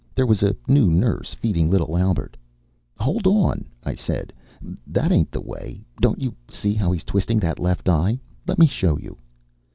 [0.15, 2.35] There was a new nurse feeding little Albert.
[2.97, 4.33] "Hold on," I said.
[4.87, 5.83] "That ain't the way.
[6.01, 8.17] Don't you see how he's twisting that left eye?
[8.47, 9.19] Let me show you."